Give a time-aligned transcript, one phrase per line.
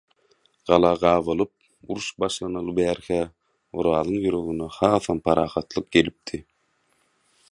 [0.67, 1.51] Gala gabalyp,
[1.91, 3.21] uruş başlanaly bäri-hä
[3.79, 6.43] Orazyň ýüregine hasam parahatlyk gelipdi.